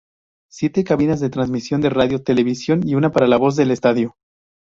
Siete 0.49 0.83
cabinas 0.83 1.19
de 1.19 1.29
transmisión 1.29 1.79
de 1.79 1.91
radio, 1.91 2.23
televisión 2.23 2.81
y 2.83 2.95
una 2.95 3.11
para 3.11 3.27
la 3.27 3.37
voz 3.37 3.55
del 3.55 3.69
estadio. 3.69 4.15